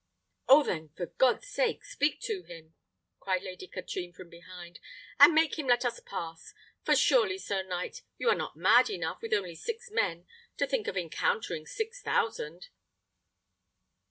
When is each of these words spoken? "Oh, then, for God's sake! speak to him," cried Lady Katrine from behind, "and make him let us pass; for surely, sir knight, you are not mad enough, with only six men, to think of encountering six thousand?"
"Oh, 0.49 0.63
then, 0.63 0.89
for 0.97 1.05
God's 1.05 1.47
sake! 1.47 1.85
speak 1.85 2.19
to 2.21 2.41
him," 2.41 2.73
cried 3.19 3.43
Lady 3.43 3.67
Katrine 3.67 4.13
from 4.13 4.31
behind, 4.31 4.79
"and 5.19 5.35
make 5.35 5.59
him 5.59 5.67
let 5.67 5.85
us 5.85 5.99
pass; 5.99 6.55
for 6.83 6.95
surely, 6.95 7.37
sir 7.37 7.61
knight, 7.61 8.01
you 8.17 8.27
are 8.29 8.35
not 8.35 8.55
mad 8.57 8.89
enough, 8.89 9.21
with 9.21 9.31
only 9.35 9.53
six 9.53 9.91
men, 9.91 10.25
to 10.57 10.65
think 10.65 10.87
of 10.87 10.97
encountering 10.97 11.67
six 11.67 12.01
thousand?" 12.01 12.69